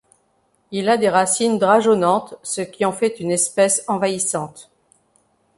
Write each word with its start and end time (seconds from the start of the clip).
Il 0.71 0.89
a 0.89 0.97
des 0.97 1.09
racines 1.09 1.59
drageonnantes 1.59 2.33
ce 2.41 2.61
qui 2.61 2.85
en 2.85 2.91
fait 2.91 3.19
une 3.19 3.29
espèce 3.29 3.83
envahissante. 3.87 4.71